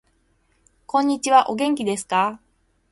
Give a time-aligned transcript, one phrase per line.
[0.87, 2.39] こんにちはお元気ですか